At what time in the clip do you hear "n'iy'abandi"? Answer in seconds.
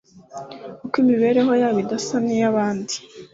2.25-2.95